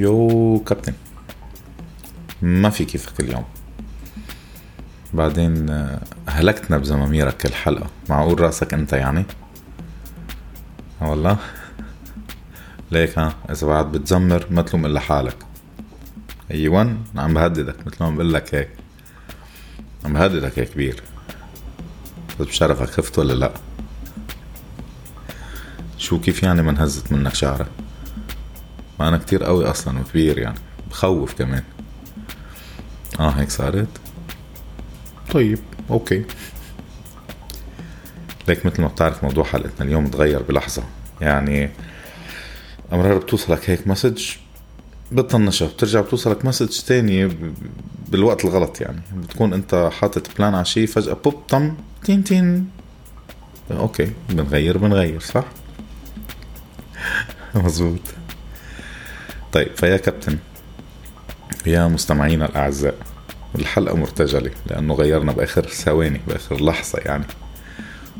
[0.00, 0.92] يو كابتن.
[2.42, 3.44] ما في كيفك اليوم.
[5.14, 9.24] بعدين آه، هلكتنا بزماميرك كل حلقة معقول رأسك أنت يعني؟
[11.02, 11.38] آه والله.
[12.92, 15.36] ليك ها إذا بعد بتزمر ما تلوم إلا حالك.
[16.50, 18.70] أيوان عم بهددك مثل ما بقول لك هيك.
[20.04, 21.02] عم بهددك يا كبير.
[22.40, 23.52] بس بشرفك خفت ولا لا؟
[25.98, 27.89] شو كيف يعني ما انهزت منك شعرة؟
[29.08, 30.58] أنا كتير قوي أصلا وكبير يعني
[30.90, 31.62] بخوف كمان.
[33.20, 33.88] آه هيك صارت؟
[35.32, 35.58] طيب
[35.90, 36.24] okay.
[38.48, 40.82] ليك مثل ما بتعرف موضوع حلقتنا اليوم تغير بلحظة.
[41.20, 41.70] يعني
[42.92, 44.30] أمرار بتوصلك هيك message
[45.12, 47.30] بتطنشها بترجع بتوصلك message تاني
[48.08, 49.00] بالوقت الغلط يعني.
[49.16, 52.68] بتكون أنت حاطط plan على شيء فجأة بوب طم تين تين.
[53.70, 55.44] أوكي بنغير بنغير صح؟
[57.54, 58.00] مزبوط
[59.52, 60.38] طيب فيا كابتن
[61.66, 62.94] يا مستمعينا الأعزاء
[63.54, 67.24] الحلقة مرتجلة لأنه غيرنا بآخر ثواني بآخر لحظة يعني.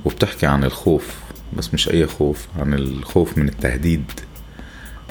[0.05, 1.17] وبتحكي عن الخوف
[1.53, 4.05] بس مش أي خوف عن الخوف من التهديد.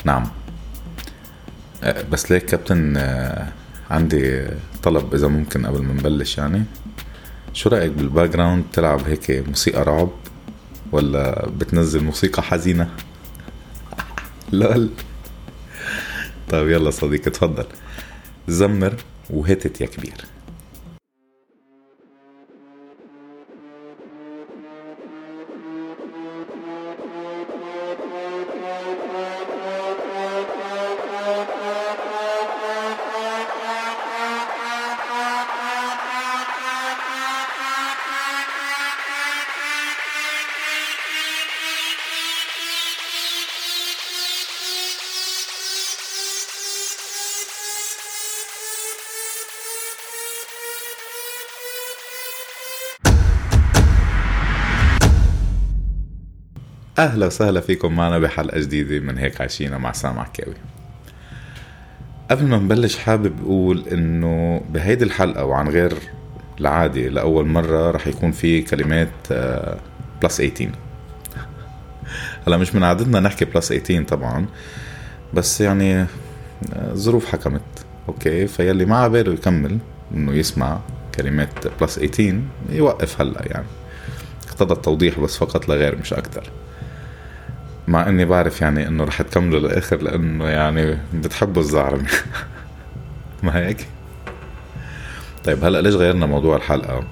[0.03, 0.27] نعم.
[1.83, 3.47] أه، بس ليك كابتن أه،
[3.89, 4.47] عندي
[4.83, 6.63] طلب إذا ممكن قبل ما نبلش يعني.
[7.53, 10.09] شو رأيك بال background تلعب هيك موسيقى رعب
[10.91, 12.89] ولا بتنزل موسيقى حزينة؟
[14.51, 14.89] LOL
[16.49, 17.65] طيب يلا صديقي تفضل.
[18.47, 18.95] زمر
[19.29, 20.25] وهتت يا كبير.
[56.99, 60.55] أهلا وسهلا فيكم معنا بحلقة جديدة من هيك عايشينا مع سامع كاوي.
[62.31, 65.93] قبل ما نبلش حابب أقول إنه بهيدي الحلقة وعن غير
[66.59, 69.07] العادي لأول مرة رح يكون في كلمات
[70.21, 70.69] plus آه، 18
[72.47, 74.45] هلا مش من عادتنا نحكي plus 18 طبعا
[75.33, 76.05] بس يعني
[76.73, 77.61] الظروف آه، حكمت.
[78.09, 79.77] Okay فيلي ما عباله يكمل
[80.13, 80.79] إنه يسمع
[81.15, 82.39] كلمات plus 18
[82.69, 83.67] يوقف هلا يعني.
[84.47, 86.49] اقتضى التوضيح بس فقط لا غير مش أكثر
[87.89, 92.09] مع إني بعرف يعني إنه رح تكملوا للاخر لأنه يعني بتحبوا الزعرمة
[93.43, 93.87] ما هيك؟
[95.45, 97.03] طيب هلأ ليش غيرنا موضوع الحلقة؟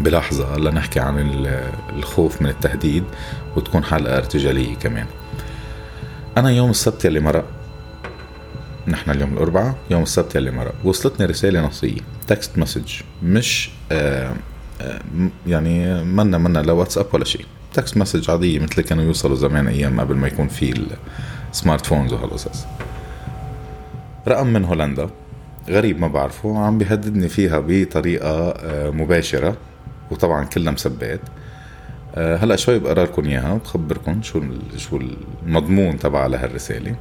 [0.00, 1.46] بلحظة لنحكي عن
[1.96, 3.04] الخوف من التهديد
[3.56, 5.06] وتكون حلقة ارتجالية كمان.
[6.36, 7.44] أنا يوم السبت اللي مرق
[8.86, 12.92] نحن اليوم الأربعاء يوم السبت اللي مرق وصلتني رسالة نصية text message
[13.22, 14.32] مش آه
[14.80, 15.00] آه
[15.46, 17.46] يعني منا منا لا واتساب ولا شيء.
[17.74, 20.86] text message عادية مثل كانوا يوصلوا زمان أيام قبل ما يكون في
[21.52, 22.66] ال smart phones وهالقصص.
[24.28, 25.08] رقم من هولندا
[25.68, 29.56] غريب ما بعرفه عم بيهددني فيها بطريقة آه، مباشرة
[30.10, 31.20] وطبعا كلها مسبات
[32.14, 34.42] آه، هلأ شوي بقرا لكم إياها وبخبركم شو
[34.76, 35.00] شو
[35.46, 36.96] المضمون تبع لهالرسالة.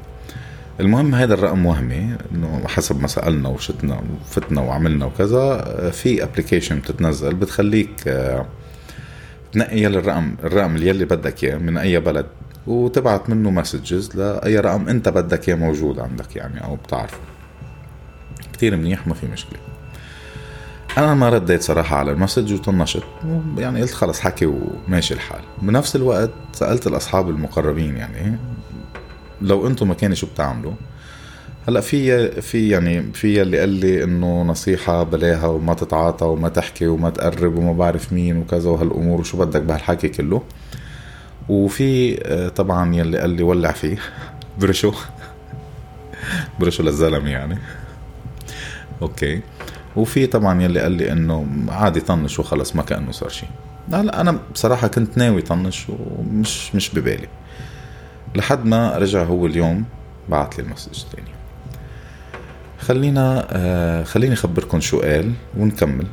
[0.79, 6.79] المهم هذا الرقم وهمي إنه حسب ما سألنا وشتنا وفتنا وعملنا وكذا آه، في application
[6.79, 8.07] بتتنزل بتخليك
[9.53, 12.25] تنقي يلي الرقم الرقم يلي بدك إياه من أي بلد
[12.67, 17.17] وتبعت منه messages لأي رقم أنت بدك إياه موجود عندك يعني أو بتعرفه.
[18.53, 19.59] كتير منيح ما في مشكلة.
[20.97, 23.03] أنا ما رديت صراحة على ال message وطنشت
[23.57, 25.41] يعني قلت خلص حكي وماشي الحال.
[25.61, 28.37] بنفس الوقت سألت الأصحاب المقربين يعني
[29.41, 30.73] لو أنتم مكاني شو بتعملوا؟
[31.67, 36.87] هلا في في يعني في اللي قال لي إنه نصيحة بلاها وما تتعاطى وما تحكي
[36.87, 40.41] وما تقرب وما بعرف مين وكذا وهالأمور وشو بدك بهالحكي كله.
[41.49, 43.97] وفي آه، طبعا يلي قال لي ولع فيه.
[44.61, 44.93] برشو.
[46.59, 47.57] برشو للزلمة يعني.
[49.01, 49.41] Okay.
[49.95, 53.49] وفي طبعا يلي قال لي إنه عادي طنش وخلص ما كأنه صار شيء
[53.93, 57.27] هلا أنا بصراحة كنت ناوي طنش ومش مش ببالي.
[58.35, 59.83] لحد ما رجع هو اليوم
[60.29, 61.42] بعت لي ال message تاني.
[62.83, 66.07] خلينا آه خليني أخبركم شو قال ونكمل.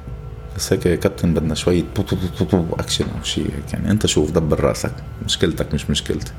[0.57, 3.73] بس هيك كابتن بدنا شوية بو بو بو بو بو أكشن أو شيء هيك.
[3.73, 4.93] يعني أنت شوف دبر راسك؟
[5.25, 6.33] مشكلتك مش مشكلتي.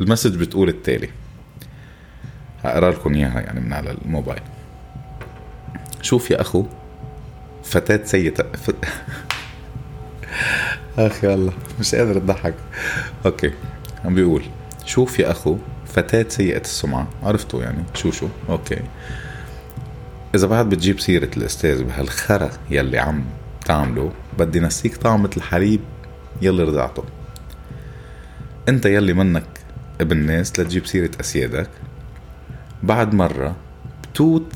[0.00, 1.08] ال message بتقول التالي.
[2.64, 4.42] هقرأ لكم إياها يعني من على الموبايل.
[6.02, 6.64] شوف يا أخو
[7.64, 8.44] فتاة سيئة
[11.06, 12.54] أخي الله مش قادر أضحك.
[13.26, 13.52] Okay
[14.04, 14.42] عم بيقول
[14.84, 15.56] شوف يا أخو
[15.86, 17.08] فتاة سيئة السمعة.
[17.22, 18.80] عرفتوا يعني شو شو؟ Okay.
[20.34, 23.24] إذا بعد بتجيب سيرة الأستاذ بهالخرا يلي عم
[23.64, 25.80] تعمله بدي نسيك طعمة الحليب
[26.42, 27.04] يلي رضعته.
[28.68, 29.46] أنت يلي منك
[30.00, 31.70] ابن ناس لتجيب سيرة أسيادك.
[32.82, 33.56] بعد مرة
[34.02, 34.52] بتوت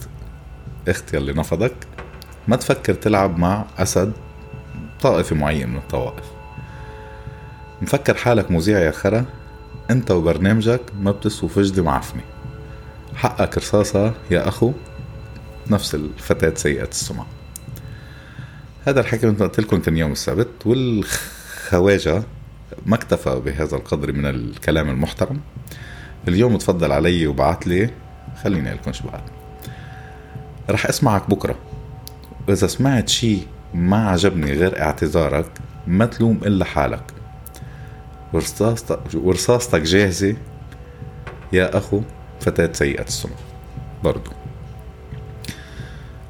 [0.89, 1.75] أخت يلي نفضك.
[2.49, 4.12] ما تفكر تلعب مع أسد
[5.00, 6.31] طائفة معين من الطوائف.
[7.82, 9.25] مفكر حالك مذيع يا خرا.
[9.90, 12.23] انت وبرنامجك ما بتسووا فجدة معفنة
[13.14, 14.73] حقك رصاصة يا أخو.
[15.70, 17.26] نفس الفتاة سيئة السمعة.
[18.84, 22.23] هذا الحكي مثل قلت لكم كان يوم السبت والخواجة
[22.87, 25.40] ما اكتفى بهذا القدر من الكلام المحترم.
[26.29, 27.90] اليوم تفضل علي وبعت لي
[28.44, 29.23] خليني لكم شو بعد
[30.70, 31.55] رح أسمعك بكرة.
[32.49, 33.38] واذا سمعت شي
[33.75, 35.50] ما عجبني غير اعتذارك
[35.87, 37.02] ما تلوم إلا حالك.
[38.32, 40.37] ورصاصتك ورصاصتك جاهزة؟
[41.52, 42.02] يا أخو
[42.40, 43.37] فتاة سيئة السمعة
[44.05, 44.31] برضو.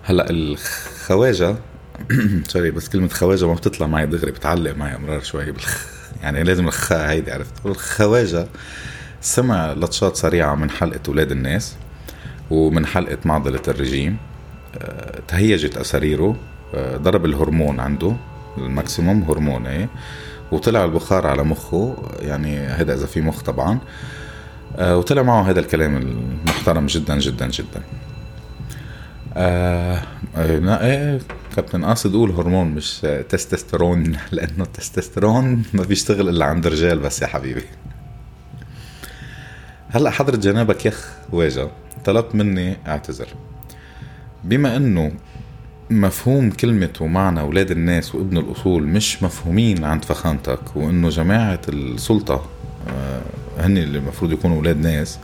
[0.04, 1.56] هلأ الخواجة
[2.48, 5.52] سوري بس كلمة خواجة ما بتطلع معي دغري بتعلق معي أمرار شوي.
[5.52, 5.86] بالخ
[6.22, 8.46] يعني لازم الخاء هيدي عرفت؟ الخواجة
[9.20, 11.76] سمع لطشات سريعة من حلقة ولاد الناس
[12.50, 14.16] ومن حلقة معضلة الرجيم.
[14.78, 16.36] آه، تهيجت أساريره.
[16.74, 18.16] آه، ضرب الهرمون عنده
[18.58, 19.88] الماكسيموم هرمون إيه؟
[20.52, 23.78] وطلع البخار على مخه يعني هذا إذا في مخ طبعا
[24.76, 27.82] آه، وطلع معه هذا الكلام المحترم جدا جدا جدا.
[29.36, 30.02] آه
[30.36, 31.20] إيه
[31.56, 37.26] كابتن قاصد أقول هرمون مش تستوستيرون لأنه التستوستيرون ما بيشتغل إلا عند الرجال بس يا
[37.26, 37.64] حبيبي.
[39.90, 41.70] هلأ حضرة جنابك يخ واجا
[42.04, 43.28] طلبت مني أعتذر.
[44.44, 45.12] بما إنه
[45.90, 52.46] مفهوم كلمة ومعنى أولاد الناس وابن الأصول مش مفهومين عند فخامتك وإنه جماعة السلطة
[52.88, 53.22] آه،
[53.58, 55.18] هن اللي المفروض يكونوا أولاد ناس.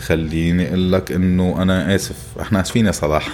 [0.00, 3.28] خليني أقول لك إنه أنا آسف إحنا آسفين يا صلاح.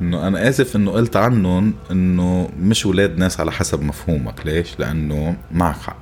[0.00, 4.46] إنه أنا آسف إنه قلت عنهم إنه مش أولاد ناس على حسب مفهومك.
[4.46, 5.96] ليش؟ لأنه معك حق.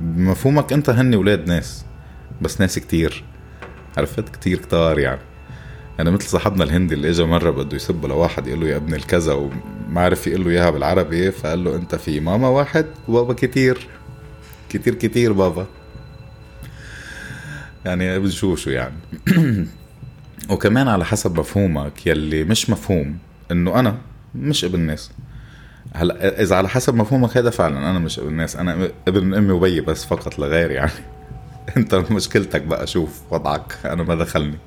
[0.00, 1.84] بمفهومك أنت هن أولاد ناس
[2.42, 3.24] بس ناس كتير.
[3.96, 5.20] عرفت؟ كتير كتار يعني.
[6.00, 9.32] أنا مثل صاحبنا الهندي اللي اجى مرة بده يسب لواحد يقول له يا ابن الكذا
[9.32, 13.86] وما عرف يقول له إياها بالعربي فقال له أنت في ماما واحد وبابا كتير.
[14.68, 15.66] كتير كتير بابا.
[17.84, 18.94] يعني بنشوف يعني.
[20.50, 23.18] وكمان على حسب مفهومك يلي مش مفهوم
[23.50, 23.96] إنه أنا
[24.34, 25.10] مش ابن ناس.
[25.94, 28.56] هلا إذا على حسب مفهومك هذا فعلا أنا مش ابن ناس.
[28.56, 30.90] أنا ابن أمي وبي بس فقط لغير يعني.
[31.76, 33.78] أنت مشكلتك بقى شوف وضعك.
[33.84, 34.58] أنا ما دخلني.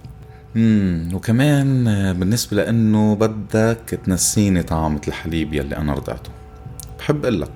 [0.55, 6.29] امم وكمان بالنسبة لأنه بدك تنسيني طعمة الحليب يلي أنا رضعته.
[6.99, 7.51] بحب أقول لك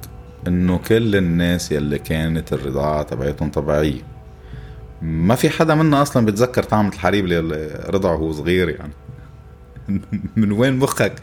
[0.47, 4.01] إنه كل الناس يلي كانت الرضاعة تبعتهم طبيعية.
[5.01, 8.93] ما في حدا منا أصلا بيتذكر طعمة الحليب اللي رضعه وهو صغير يعني.
[10.35, 11.13] من وين مخك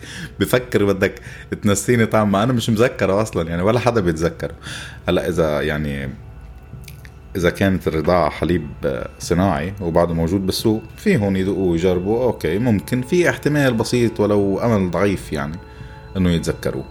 [0.41, 1.21] بفكر بدك
[1.63, 4.53] تنسيني طعم ما أنا مش مذكره أصلا يعني ولا حدا بيتذكر
[5.09, 6.09] هلأ إذا يعني
[7.37, 8.69] إذا كانت الرضاعة حليب
[9.19, 12.25] صناعي وبعده موجود بالسوق فيهم يدقوا ويجربوا.
[12.25, 13.03] أوكي ممكن.
[13.03, 15.57] في احتمال بسيط ولو أمل ضعيف يعني
[16.17, 16.85] إنه يتذكروه.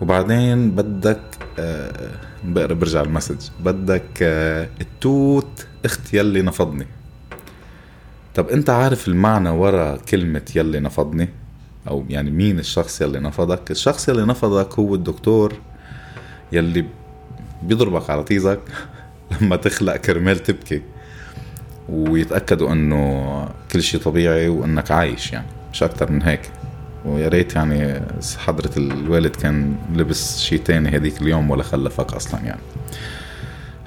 [0.00, 1.20] وبعدين بدك
[1.58, 2.10] آه
[2.44, 3.50] برجع المسج.
[3.60, 6.86] بدك آه التوت اخت يلي نفضني.
[8.34, 11.28] طب أنت عارف المعنى ورا كلمة يلي نفضني؟
[11.88, 15.52] أو يعني مين الشخص يلي نفضك؟ الشخص يلي نفضك هو الدكتور
[16.52, 16.86] يلي
[17.64, 18.60] بيضربك على طيزك
[19.40, 20.82] لما تخلق كرمال تبكي
[21.88, 26.50] ويتأكدوا إنه كل شيء طبيعي وإنك عايش يعني مش أكتر من هيك.
[27.04, 28.00] ويا ريت يعني
[28.38, 32.60] حضرة الوالد كان لبس شيء تاني هذيك اليوم ولا خلفك أصلا يعني.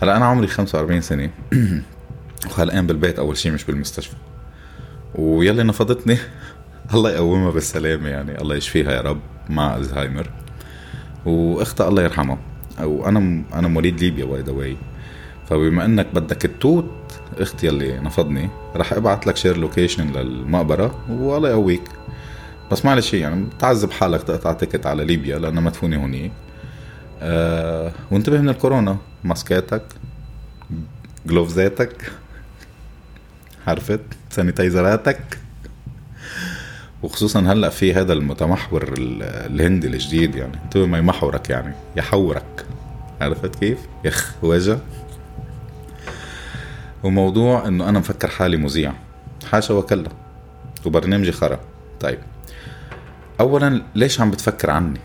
[0.01, 1.29] هلا أنا عمري 45 سنة
[2.46, 4.15] وخلقان بالبيت أول شيء مش بالمستشفى.
[5.15, 6.17] ويلي نفضتني
[6.93, 9.19] الله يقومها بالسلامة يعني الله يشفيها يا رب
[9.50, 10.29] مع ألزهايمر.
[11.25, 12.38] وأختها الله يرحمها.
[12.79, 14.77] أو أنا أنا مواليد ليبيا by the way
[15.50, 16.91] فبما إنك بدك التوت
[17.38, 21.84] أختي اللي نفضني رح أبعت لك share location للمقبرة والله يقويك.
[22.72, 26.31] بس معلش يعني بتعذب حالك تقطع ticket على ليبيا لأنه مدفونة هونيك
[27.22, 28.98] أه وانتبه من الكورونا.
[29.24, 29.84] ماسكاتك
[31.25, 32.12] جلوفزاتك
[33.67, 35.39] عرفت سانيتايزراتك.
[37.03, 40.60] وخصوصا هلأ في هذا المتمحور الهندي الجديد يعني.
[40.63, 41.74] انت ما يمحورك يعني.
[41.96, 42.65] يحورك.
[43.22, 44.80] عرفت كيف؟ يخ وجه
[47.04, 48.94] وموضوع إنه أنا مفكر حالي مذيع.
[49.52, 50.10] حاشا وكلا.
[50.86, 51.60] وبرنامجي خرا.
[52.00, 52.20] طيب.
[53.40, 55.00] اولا ليش عم بتفكر عني؟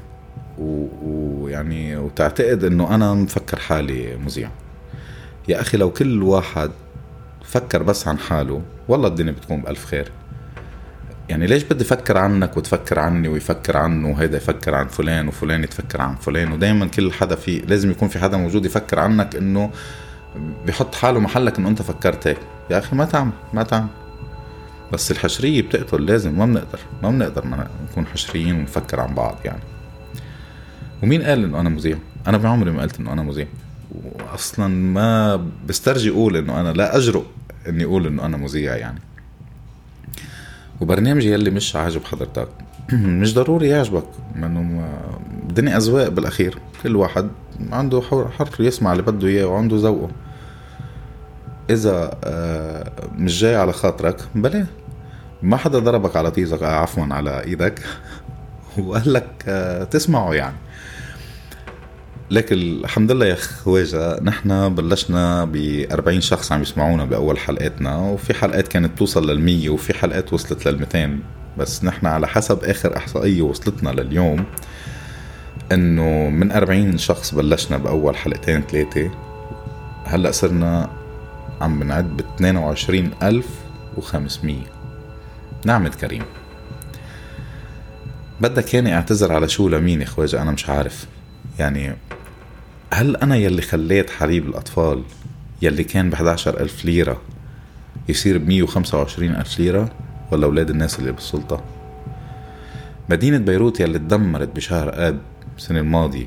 [0.59, 0.87] و...
[1.03, 1.43] و...
[1.43, 4.51] ويعني وتعتقد إنه أنا مفكر حالي مذيع.
[5.49, 6.71] يا أخي لو كل واحد
[7.45, 10.11] فكر بس عن حاله والله الدنيا بتكون بألف خير.
[11.33, 16.01] يعني ليش بدي أفكر عنك وتفكر عني ويفكر عنه وهيدا يفكر عن فلان وفلان يتفكر
[16.03, 19.71] عن فلان؟ ودائما كل حدا في لازم يكون في حدا موجود يفكر عنك إنه
[20.67, 22.39] بيحط حاله محلك إنه أنت فكرت هيك.
[22.71, 23.89] يا أخي ما تعمل ما تعمل.
[24.93, 26.39] بس الحشرية بتقتل لازم.
[26.39, 27.45] ما بنقدر ما بنقدر
[27.91, 29.63] نكون حشريين ونفكر عن بعض يعني.
[31.03, 33.47] ومين قال إنه أنا مذيع؟ أنا بعمري ما قلت إنه أنا مذيع.
[34.33, 35.37] واصلا ما
[35.67, 37.25] بسترجي أقول إنه أنا لا أجرؤ
[37.69, 39.01] إني أقول إنه أنا مذيع يعني.
[40.83, 42.49] وبرنامجي يلي مش عاجب حضرتك.
[42.93, 44.05] مش ضروري يعجبك
[44.37, 44.89] لأنه
[45.49, 46.59] الدنيا أذواق بالأخير.
[46.83, 47.29] كل واحد
[47.73, 48.03] عنده
[48.39, 50.11] حر يسمع اللي بده إياه وعنده ذوقه.
[51.71, 54.67] إذا آه، مش جاي على خاطرك بلا
[55.43, 57.81] ما حدا ضربك على طيزك آه، عفوا على إيدك.
[58.79, 60.57] وقال لك آه، تسمعه يعني.
[62.33, 64.21] لكن الحمد لله يا خواجة.
[64.23, 65.57] نحن بلشنا ب
[65.93, 70.69] 40 شخص عم يسمعونا بأول حلقاتنا وفي حلقات كانت توصل لل 100 وفي حلقات وصلت
[70.69, 71.19] لل 200
[71.59, 74.45] بس نحن على حسب آخر إحصائية وصلتنا لليوم
[75.73, 79.11] إنه من 40 شخص بلشنا بأول حلقتين ثلاثة
[80.05, 80.91] هلأ صرنا
[81.61, 84.57] عم بنعد ب 22500
[85.67, 86.23] نعمة كريم.
[88.41, 91.07] بدك ياني اعتذر على شو لمين يا خواجة؟ أنا مش عارف.
[91.59, 91.97] يعني
[92.93, 95.03] هل أنا يلي خليت حليب الأطفال
[95.63, 97.21] يلي كان ب 11 ألف ليرة
[98.09, 99.93] يصير ب 125 ألف ليرة
[100.33, 101.65] ولا أولاد الناس اللي بالسلطة؟
[103.11, 105.21] مدينة بيروت يلي تدمرت بشهر آب
[105.59, 106.27] السنة الماضية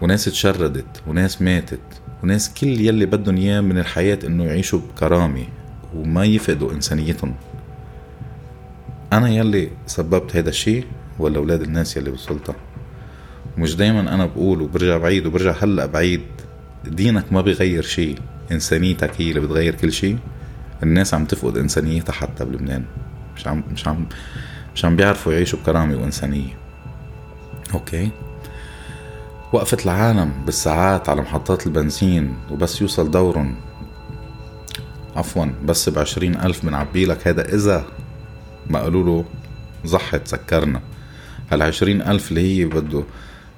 [0.00, 1.80] وناس تشردت وناس ماتت
[2.22, 5.44] وناس كل يلي بدهم إياه من الحياة إنه يعيشوا بكرامة
[5.94, 7.34] وما يفقدوا إنسانيتهم.
[9.12, 10.84] أنا يلي سببت هذا الشيء
[11.18, 12.54] ولا أولاد الناس يلي بالسلطة؟
[13.58, 16.22] ومش دايما أنا بقول وبرجع بعيد وبرجع هلأ بعيد.
[16.84, 18.18] دينك ما بيغير شيء.
[18.52, 20.18] إنسانيتك هي اللي بتغير كل شيء.
[20.82, 22.84] الناس عم تفقد إنسانيتها حتى بلبنان.
[23.36, 24.06] مش عم مش عم
[24.74, 26.56] مش عم بيعرفوا يعيشوا بكرامة وإنسانية.
[27.74, 28.10] أوكي؟
[29.52, 33.56] وقفة العالم بالساعات على محطات البنزين وبس يوصل دورهم.
[35.16, 37.84] عفوا بس بعشرين ألف بنعبي لك هذا إذا
[38.70, 39.24] ما قالوا له
[39.84, 40.80] زحت سكرنا.
[41.52, 43.04] هالعشرين ألف اللي هي بده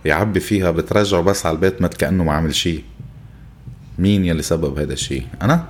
[0.07, 2.85] يعبي فيها بترجعه بس على البيت ما كأنه ما عمل شيء.
[3.99, 5.65] مين يلي سبب هذا الشيء؟ أنا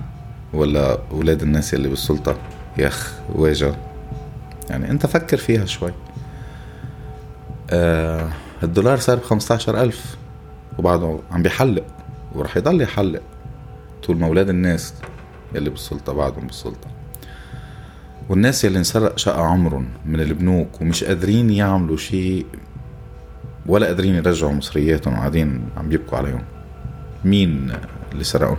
[0.53, 2.37] ولا أولاد الناس يلي بالسلطة؟
[2.77, 3.75] يخ واجه.
[4.69, 5.93] يعني أنت فكر فيها شوي.
[7.69, 8.29] آه
[8.63, 10.17] الدولار صار ب 15000
[10.77, 11.83] وبعده عم بيحلق
[12.35, 13.21] ورح يضل يحلق
[14.03, 14.93] طول ما أولاد الناس
[15.55, 16.87] يلي بالسلطة بعدهم بالسلطة.
[18.29, 22.45] والناس يلي انسرق شقة عمرهم من البنوك ومش قادرين يعملوا شيء
[23.67, 26.43] ولا قادرين يرجعوا مصرياتهم وقاعدين عم بيبكوا عليهم.
[27.25, 27.71] مين
[28.11, 28.57] اللي سرقهم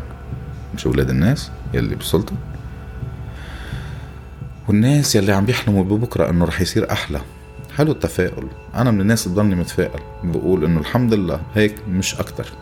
[0.75, 2.33] مش أولاد الناس يلي بالسلطة؟
[4.69, 7.21] والناس يلي عم بيحلموا ببكرة إنه رح يصير أحلى.
[7.77, 8.49] حلو التفاؤل.
[8.75, 10.01] أنا من الناس اللي بضلني متفائل.
[10.25, 12.53] بقول إنه الحمد لله هيك مش أكتر.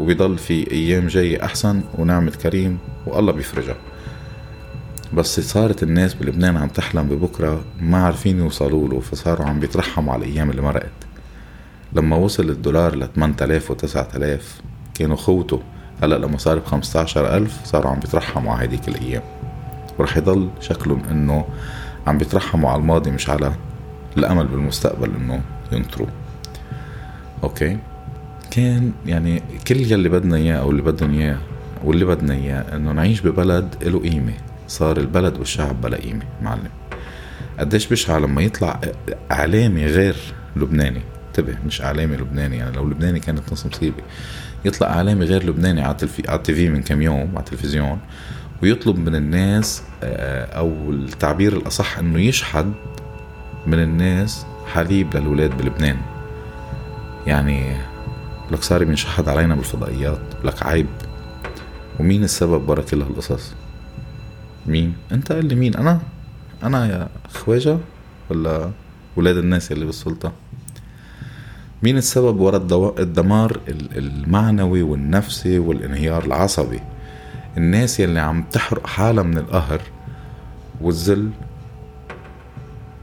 [0.00, 3.76] وبيضل في أيام جاية أحسن ونعمة كريم والله بيفرجها.
[5.14, 10.26] بس صارت الناس بلبنان عم تحلم ببكرة ما عارفين يوصلوا له فصاروا عم بيترحموا على
[10.26, 11.07] الأيام اللي مرقت.
[11.92, 14.60] لما وصل الدولار ل 8000 و 9000
[14.94, 15.62] كانوا خوته.
[16.02, 19.22] هلا لما صار ب 15000 صاروا عم بيترحموا على هديك الأيام.
[19.98, 21.44] ورح يضل شكلهم إنه
[22.06, 23.52] عم بيترحموا على الماضي مش على
[24.16, 25.40] الأمل بالمستقبل إنه
[25.72, 26.06] ينطروا
[27.42, 27.78] أوكي؟
[28.50, 31.38] كان يعني كل يلي بدنا إياه أو اللي بدهم إياه
[31.84, 34.32] واللي بدنا إياه إنه نعيش ببلد له قيمة.
[34.68, 36.70] صار البلد والشعب بلا قيمة معلم.
[37.58, 38.80] قديش بشعة لما يطلع
[39.32, 40.16] اعلامي غير
[40.56, 41.00] لبناني؟
[41.38, 42.56] انتبه مش إعلامي لبناني.
[42.56, 44.02] يعني لو لبناني كانت نص مصيبه
[44.64, 45.96] يطلع إعلامي غير لبناني على
[46.32, 47.98] التي في من كم يوم على التلفزيون.
[48.62, 52.72] ويطلب من الناس آه، أو التعبير الأصح إنه يشحد
[53.66, 55.96] من الناس حليب للولاد بلبنان.
[57.26, 57.76] يعني
[58.50, 60.86] لك صار بينشحد علينا بالفضائيات لك عيب.
[62.00, 63.52] ومين السبب؟ ورا كل هالقصص
[64.66, 66.00] مين؟ أنت قال لي مين؟ أنا؟
[66.62, 67.78] أنا يا خواجة
[68.30, 68.70] ولا
[69.16, 70.32] ولاد الناس اللي بالسلطة؟
[71.82, 72.56] مين السبب ورا
[72.98, 76.80] الدمار المعنوي والنفسي والانهيار العصبي؟
[77.56, 79.80] الناس يلي عم تحرق حالها من القهر
[80.80, 81.30] والذل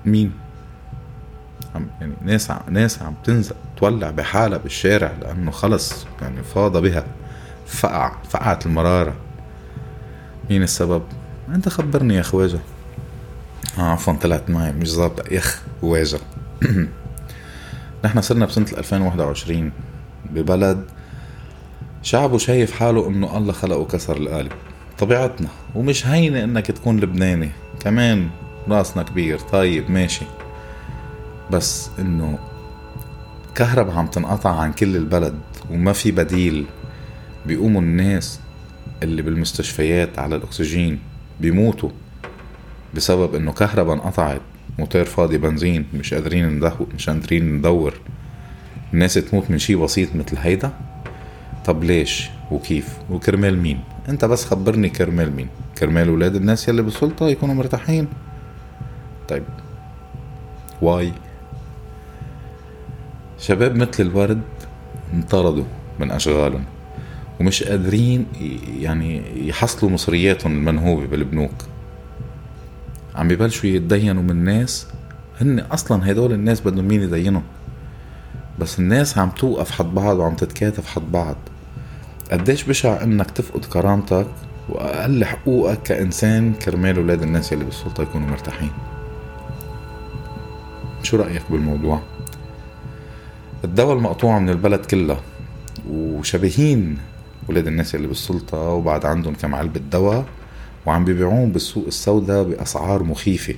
[0.06, 0.32] مين؟
[1.76, 7.06] عم يعني ناس عم ناس عم تنزل تولع بحالها بالشارع لأنه خلص يعني فاض بها
[7.68, 9.14] فقع فقعت المرارة.
[10.50, 11.04] مين السبب؟
[11.50, 12.60] أنت خبرني يا خواجه
[13.78, 15.34] آه عفوا طلعت معي مش ظابطة.
[15.34, 16.20] يخ واجه
[18.04, 19.72] نحن صرنا بسنة 2021
[20.32, 20.86] ببلد
[22.04, 24.52] شعبه شايف حاله إنه الله خلقه كسر القالب
[25.00, 27.50] طبيعتنا ومش هينة إنك تكون لبناني
[27.80, 28.30] كمان
[28.68, 30.26] راسنا كبير طيب ماشي.
[31.52, 32.40] بس إنه
[33.56, 35.40] كهرباء عم تنقطع عن كل البلد
[35.72, 36.66] وما في بديل
[37.46, 38.40] بيقوموا الناس
[39.04, 41.00] اللي بالمستشفيات على الأكسجين
[41.42, 41.90] بيموتوا
[42.94, 44.42] بسبب إنه كهرباء انقطعت
[44.80, 47.94] موتور فاضي بنزين مش قادرين ندور مش قادرين ندور.
[48.94, 50.72] الناس تموت من شي بسيط مثل هيدا
[51.66, 53.80] طب ليش؟ وكيف؟ وكرمال مين؟
[54.10, 58.08] انت بس خبرني كرمال مين؟ كرمال ولاد الناس يلي بالسلطة يكونوا مرتاحين.
[59.30, 59.44] طيب.
[60.82, 61.12] واي.
[63.40, 64.42] شباب مثل الورد
[65.14, 65.64] انطردوا
[66.00, 66.64] من أشغالهم
[67.40, 68.26] ومش قادرين
[68.80, 71.54] يعني يحصلوا مصرياتهم المنهوبة بالبنوك.
[73.16, 74.88] عم ببلشوا يتدينوا من ناس
[75.42, 77.44] هن أصلا هدول الناس بدهم مين يدينهم
[78.60, 81.36] بس الناس عم توقف حد بعض وعم تتكاتف حد بعض.
[82.32, 84.28] قديش بشع إنك تفقد كرامتك
[84.70, 88.72] وأقل حقوقك كإنسان كرمال أولاد الناس اللي بالسلطة يكونوا مرتاحين.
[91.04, 92.02] شو رأيك بالموضوع؟
[93.64, 95.22] الدواء المقطوع من البلد كلها
[95.90, 96.98] وشبيهين
[97.50, 100.26] ولاد الناس اللي بالسلطة وبعد عندهم كم علبة دواء
[100.86, 103.56] وعم بيبيعوهم بالسوق السوداء بأسعار مخيفة.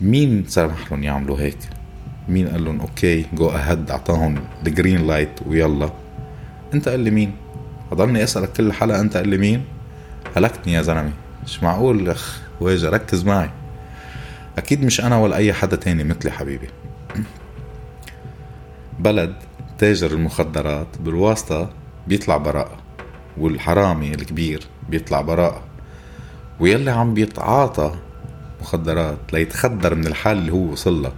[0.00, 1.58] مين سمح لهم يعملوا هيك؟
[2.28, 5.90] مين قال لهم okay go ahead أعطاهم ال green light ويلا
[6.74, 7.32] أنت قال لي مين؟
[7.92, 9.64] أضلني أسألك كل حلقة أنت قال لي مين؟
[10.36, 11.12] هلكتني يا زلمة.
[11.44, 13.50] مش معقول أخ واجا ركز معي.
[14.58, 16.68] أكيد مش أنا ولا أي حدا تاني مثلي حبيبي.
[18.98, 19.34] بلد
[19.78, 21.70] تاجر المخدرات بالواسطة
[22.08, 22.78] بيطلع براءة
[23.38, 25.73] والحرامي الكبير بيطلع براءة.
[26.60, 27.94] ويلي عم بيتعاطى
[28.60, 31.12] مخدرات ليتخدر من الحال اللي هو وصل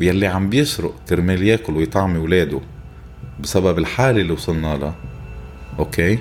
[0.00, 2.60] ويلي عم بيسرق كرمال ياكل ويطعمي ولاده
[3.40, 4.94] بسبب الحالة اللي وصلنا لها
[5.78, 6.18] okay؟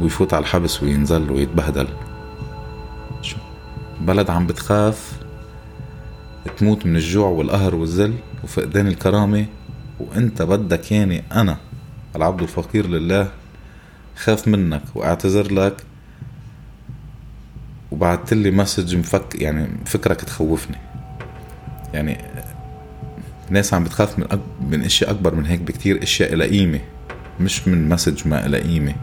[0.00, 1.88] ويفوت على الحبس وينزل ويتبهدل.
[4.00, 5.12] بلد عم بتخاف
[6.58, 9.46] تموت من الجوع والقهر والذل وفقدان الكرامة
[10.00, 11.56] وإنت بدك ياني أنا
[12.16, 13.28] العبد الفقير لله
[14.20, 15.76] خاف منك وأعتذر لك.
[17.90, 20.76] وبعت لي message مفك يعني فكرك تخوفني.
[21.94, 22.18] يعني
[23.50, 24.40] ناس عم بتخاف من أك...
[24.60, 26.80] من اشياء أكبر من هيك بكتير إشياء لها قيمة.
[27.40, 28.94] مش من message ما لها قيمة.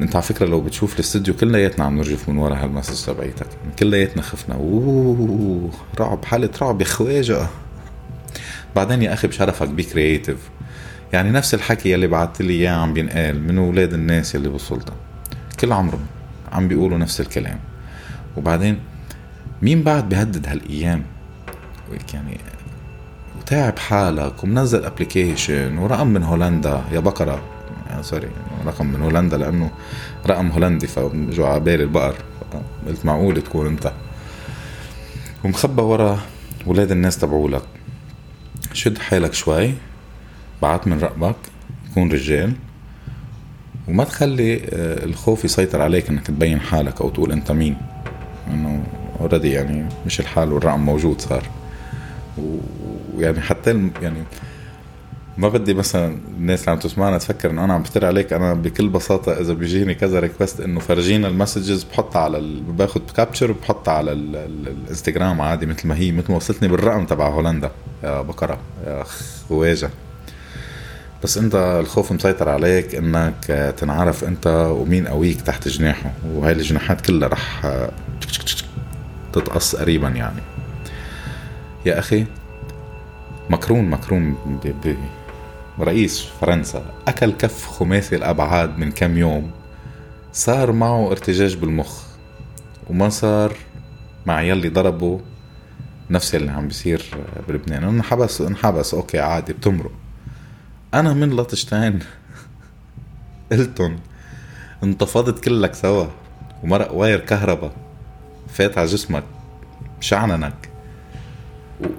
[0.00, 3.46] انت على فكرة لو بتشوف الاستوديو كلياتنا عم نرجف من ورا هال message تبعيتك.
[3.78, 4.54] كلياتنا خفنا.
[4.54, 7.46] أوه رعب حالة رعب يا خواجه
[8.76, 10.38] بعدين يا أخي بشرفك be creative
[11.14, 14.92] يعني نفس الحكي يلي بعثت لي إياه عم بينقال من أولاد الناس يلي بالسلطة.
[15.60, 16.06] كل عمرهم
[16.52, 17.58] عم بيقولوا نفس الكلام.
[18.36, 18.78] وبعدين
[19.62, 21.02] مين بعد بيهدد هالأيام؟
[22.14, 22.38] يعني
[23.38, 26.82] وتعب حالك ومنزل application ورقم من هولندا.
[26.92, 27.42] يا بقرة.
[27.90, 28.28] يعني sorry
[28.66, 29.70] رقم من هولندا لأنه
[30.26, 32.16] رقم هولندي فجوا على بالي البقر.
[32.86, 33.92] قلت معقول تكون أنت.
[35.44, 36.18] ومخبى ورا
[36.66, 37.62] ولاد الناس تبعولك.
[38.72, 39.74] شد حالك شوي.
[40.62, 41.36] بعت من رقمك
[41.94, 42.52] كون رجال.
[43.88, 47.76] وما تخلي آه، الخوف يسيطر عليك إنك تبين حالك أو تقول أنت مين.
[48.50, 48.84] إنه
[49.20, 51.42] already يعني مشي الحال والرقم موجود صار.
[53.14, 54.22] ويعني حتى يعني
[55.38, 58.32] ما بدي مثلا الناس اللي عم تسمعنا تفكر إنه أنا عم بفتري عليك.
[58.32, 62.62] أنا بكل بساطة إذا بيجيني كذا request إنه فرجينا ال messages بحطها على ال...
[62.62, 64.12] باخذ capture وبحطها على.
[64.12, 64.36] ال...
[64.36, 67.70] الانستغرام عادي مثل ما هي مثل ما وصلتني بالرقم تبع هولندا.
[68.04, 69.04] يا بقره يا
[69.48, 69.90] خواجة.
[71.24, 77.28] بس انت الخوف مسيطر عليك انك تنعرف انت ومين قويك تحت جناحه وهي الجناحات كلها
[77.28, 77.62] رح
[79.32, 80.40] تتقص قريبا يعني.
[81.86, 82.26] يا أخي
[83.50, 84.36] مكرون مكرون
[85.80, 89.50] رئيس فرنسا أكل كف خماسي الأبعاد من كم يوم
[90.32, 92.02] صار معه ارتجاج بالمخ
[92.90, 93.56] وما صار
[94.26, 95.20] مع يلي ضربه
[96.10, 97.04] نفس اللي عم بيصير
[97.48, 97.84] بلبنان.
[97.84, 100.03] انحبس انحبس okay عادي بتمرق.
[100.94, 101.98] أنا من لطشتين
[103.52, 103.98] قلتن
[104.82, 106.06] انتفضت كلك سوا.
[106.62, 107.72] ومرق wire كهرباء.
[108.48, 109.24] فات على جسمك.
[110.00, 110.68] شعننك.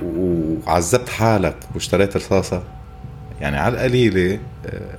[0.04, 1.56] وعذبت حالك.
[1.74, 2.64] واشتريت رصاصة.
[3.42, 4.98] يعني على القليلة آه،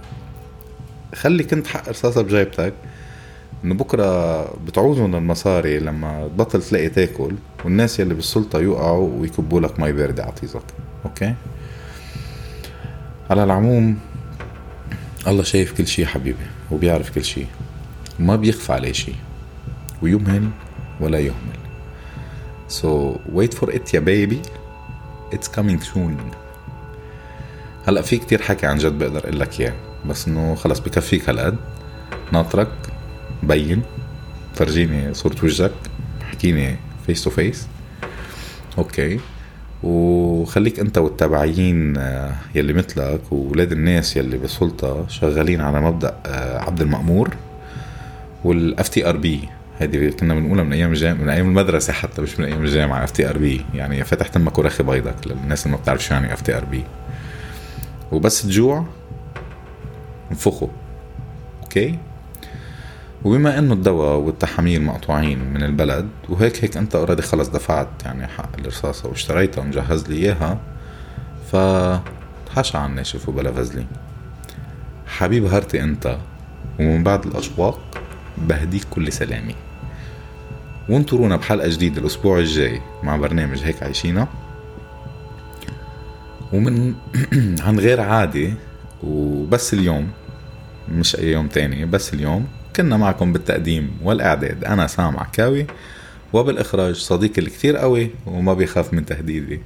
[1.14, 2.72] خلي كنت حق رصاصة بجيبتك.
[3.64, 7.34] إنه بكرة بتعوزهم المصاري لما تبطل تلاقي تاكل.
[7.64, 10.62] والناس يلي بالسلطة يوقعوا ويكبوا لك مي باردة ع طيزك
[11.04, 11.34] okay؟
[13.30, 13.98] على العموم
[15.26, 17.46] الله شايف كل شي حبيبي وبيعرف كل شي.
[18.20, 19.12] وما بيخفى عليه شي.
[20.02, 20.50] ويمهل
[21.00, 21.58] ولا يهمل.
[22.68, 24.38] So wait for it يا baby.
[25.34, 26.34] It's coming soon.
[27.88, 29.74] هلأ في كتير حكي عن جد بقدر أقول لك إياه.
[30.06, 31.56] بس إنه خلص بكفيك هالقد.
[32.32, 32.72] ناطرك
[33.42, 33.82] بين.
[34.54, 35.72] فرجيني صورة وجهك.
[36.22, 37.66] احكيني face to face
[38.78, 39.20] okay
[39.82, 46.80] وخليك أنت والتابعين آه، يلي مثلك وولاد الناس يلي بالسلطة شغالين على مبدأ آه، عبد
[46.80, 47.30] المأمور
[48.44, 52.62] وال FTRB هذه كنا بنقولها من أيام الجامعة من أيام المدرسة حتى مش من أيام
[52.62, 56.84] الجامعة FTRB يعني فتح تمك ورخي بيضك للناس اللي ما بتعرف شو يعني FTRB
[58.12, 58.84] وبس تجوع
[60.30, 60.68] انفخه
[61.62, 61.98] okay؟
[63.26, 68.50] وبما إنه الدواء والتحاميل مقطوعين من البلد وهيك هيك أنت already خلص دفعت يعني حق
[68.58, 70.60] الرصاصة واشتريتها ومجهز لي إياها
[71.52, 73.86] فحشها عن ناشف وبلا فزلي.
[75.06, 76.18] حبيب heart ي أنت
[76.80, 77.80] ومن بعد الأشواق
[78.38, 79.54] بهديك كل سلامي.
[80.88, 84.28] وانطرونا بحلقة جديدة الأسبوع الجاي مع برنامج هيك عايشينا.
[86.52, 86.94] ومن
[87.66, 88.54] عن غير عادي
[89.02, 90.08] وبس اليوم
[90.88, 94.64] مش أي يوم تاني بس اليوم كنا معكم بالتقديم والإعداد.
[94.64, 95.66] أنا سام عكاوي
[96.32, 99.60] وبالإخراج صديقي الكتير قوي وما بيخاف من تهديدي.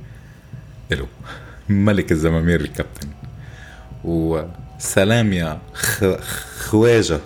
[0.92, 1.06] إلو
[1.68, 3.08] ملك الزمامير الكابتن.
[4.04, 6.04] وسلام يا خ...
[6.58, 7.20] خواجة.